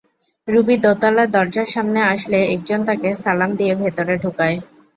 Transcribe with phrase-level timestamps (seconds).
[0.47, 4.57] Ruby দোতলার দরজার সামনে আসলে একজন তাঁকে সালাম দিয়ে ভেতরে ঢোকায়।